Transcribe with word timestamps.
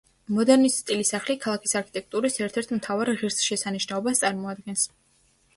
მოდერნის 0.35 0.77
სტილის 0.83 1.11
სახლი 1.13 1.35
ქალაქის 1.43 1.77
არქიტექტურის 1.81 2.39
ერთ-ერთ 2.47 2.73
მთავარ 2.79 3.13
ღირსშესანიშნაობას 3.21 4.23
წარმოადგენს. 4.25 4.89